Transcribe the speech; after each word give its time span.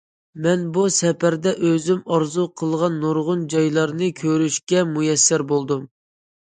مەن 0.43 0.61
بۇ 0.77 0.85
سەپەردە 0.95 1.53
ئۆزۈم 1.67 2.01
ئارزۇ 2.15 2.47
قىلغان 2.63 2.99
نۇرغۇن 3.05 3.47
جايلارنى 3.55 4.13
كۆرۈشكە 4.25 4.87
مۇيەسسەر 4.97 5.47
بولدۇم. 5.55 5.89